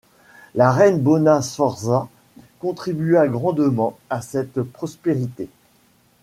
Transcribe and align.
La 0.55 0.71
reine 0.71 0.99
Bona 0.99 1.43
Sforza 1.43 2.09
contribua 2.57 3.27
grandement 3.27 3.95
à 4.09 4.21
cette 4.23 4.63
prospérité. 4.63 5.47